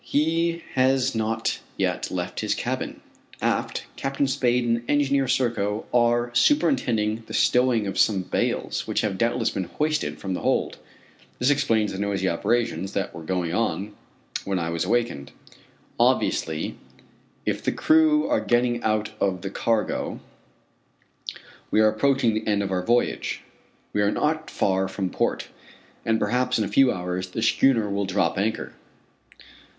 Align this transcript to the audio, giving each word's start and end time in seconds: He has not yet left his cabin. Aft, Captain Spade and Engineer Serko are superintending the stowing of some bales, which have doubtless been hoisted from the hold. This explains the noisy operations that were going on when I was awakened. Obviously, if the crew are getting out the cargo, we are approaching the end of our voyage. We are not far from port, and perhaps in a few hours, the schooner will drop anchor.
He 0.03 0.63
has 0.73 1.13
not 1.13 1.59
yet 1.77 2.09
left 2.09 2.39
his 2.39 2.55
cabin. 2.55 3.01
Aft, 3.39 3.85
Captain 3.97 4.25
Spade 4.25 4.65
and 4.65 4.83
Engineer 4.89 5.27
Serko 5.27 5.85
are 5.93 6.33
superintending 6.33 7.21
the 7.27 7.35
stowing 7.35 7.85
of 7.85 7.99
some 7.99 8.23
bales, 8.23 8.87
which 8.87 9.01
have 9.01 9.19
doubtless 9.19 9.51
been 9.51 9.65
hoisted 9.65 10.17
from 10.17 10.33
the 10.33 10.39
hold. 10.39 10.79
This 11.37 11.51
explains 11.51 11.91
the 11.91 11.99
noisy 11.99 12.27
operations 12.27 12.93
that 12.93 13.13
were 13.13 13.21
going 13.21 13.53
on 13.53 13.93
when 14.43 14.57
I 14.57 14.71
was 14.71 14.85
awakened. 14.85 15.33
Obviously, 15.99 16.77
if 17.45 17.61
the 17.61 17.71
crew 17.71 18.27
are 18.27 18.41
getting 18.41 18.81
out 18.81 19.11
the 19.19 19.51
cargo, 19.51 20.19
we 21.69 21.79
are 21.79 21.89
approaching 21.89 22.33
the 22.33 22.47
end 22.47 22.63
of 22.63 22.71
our 22.71 22.81
voyage. 22.83 23.43
We 23.93 24.01
are 24.01 24.09
not 24.11 24.49
far 24.49 24.87
from 24.87 25.11
port, 25.11 25.49
and 26.03 26.19
perhaps 26.19 26.57
in 26.57 26.65
a 26.65 26.73
few 26.73 26.91
hours, 26.91 27.27
the 27.29 27.43
schooner 27.43 27.87
will 27.87 28.05
drop 28.05 28.39
anchor. 28.39 28.73